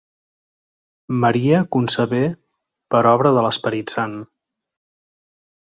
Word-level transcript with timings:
Maria 1.25 1.59
concebé 1.75 2.23
per 2.95 3.03
obra 3.13 3.35
de 3.37 3.45
l'Esperit 3.49 3.95
Sant. 3.97 4.17